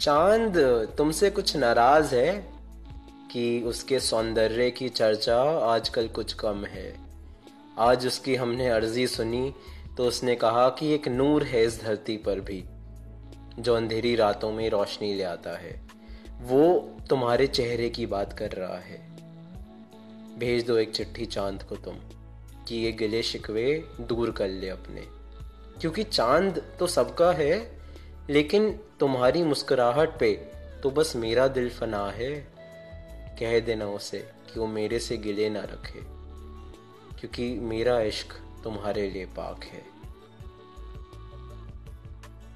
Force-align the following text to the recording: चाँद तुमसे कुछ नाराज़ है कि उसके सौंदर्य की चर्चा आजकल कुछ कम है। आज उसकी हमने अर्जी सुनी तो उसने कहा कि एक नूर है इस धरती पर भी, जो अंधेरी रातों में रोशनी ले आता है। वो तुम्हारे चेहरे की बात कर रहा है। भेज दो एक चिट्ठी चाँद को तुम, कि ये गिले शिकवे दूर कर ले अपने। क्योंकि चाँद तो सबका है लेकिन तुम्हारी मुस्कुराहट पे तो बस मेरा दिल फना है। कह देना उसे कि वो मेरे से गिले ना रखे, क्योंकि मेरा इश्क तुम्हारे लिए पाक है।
चाँद 0.00 0.56
तुमसे 0.98 1.30
कुछ 1.30 1.56
नाराज़ 1.56 2.14
है 2.14 2.52
कि 3.32 3.62
उसके 3.62 4.00
सौंदर्य 4.00 4.70
की 4.70 4.88
चर्चा 4.88 5.42
आजकल 5.42 6.08
कुछ 6.08 6.32
कम 6.32 6.64
है। 6.64 6.96
आज 7.78 8.06
उसकी 8.06 8.34
हमने 8.34 8.68
अर्जी 8.68 9.06
सुनी 9.06 9.54
तो 9.96 10.04
उसने 10.04 10.34
कहा 10.34 10.68
कि 10.68 10.94
एक 10.94 11.08
नूर 11.08 11.42
है 11.42 11.64
इस 11.64 11.82
धरती 11.82 12.16
पर 12.16 12.40
भी, 12.40 12.64
जो 13.58 13.74
अंधेरी 13.74 14.14
रातों 14.16 14.52
में 14.52 14.70
रोशनी 14.70 15.14
ले 15.14 15.22
आता 15.22 15.58
है। 15.58 15.88
वो 16.40 16.96
तुम्हारे 17.10 17.46
चेहरे 17.46 17.90
की 17.90 18.06
बात 18.06 18.32
कर 18.32 18.50
रहा 18.50 18.78
है। 18.78 19.00
भेज 20.38 20.66
दो 20.66 20.76
एक 20.76 20.90
चिट्ठी 20.90 21.26
चाँद 21.26 21.62
को 21.62 21.76
तुम, 21.76 21.94
कि 22.68 22.76
ये 22.76 22.92
गिले 22.92 23.22
शिकवे 23.22 23.84
दूर 24.00 24.30
कर 24.30 24.48
ले 24.48 24.68
अपने। 24.68 25.00
क्योंकि 25.80 26.02
चाँद 26.02 26.62
तो 26.78 26.86
सबका 26.86 27.32
है 27.32 27.77
लेकिन 28.30 28.70
तुम्हारी 29.00 29.42
मुस्कुराहट 29.42 30.18
पे 30.20 30.32
तो 30.82 30.90
बस 30.90 31.12
मेरा 31.16 31.46
दिल 31.48 31.68
फना 31.70 32.04
है। 32.10 32.34
कह 33.38 33.58
देना 33.60 33.86
उसे 33.86 34.18
कि 34.18 34.60
वो 34.60 34.66
मेरे 34.66 34.98
से 34.98 35.16
गिले 35.16 35.48
ना 35.50 35.60
रखे, 35.62 36.00
क्योंकि 37.18 37.48
मेरा 37.60 38.00
इश्क 38.00 38.32
तुम्हारे 38.64 39.08
लिए 39.10 39.26
पाक 39.36 39.64
है। 39.64 39.82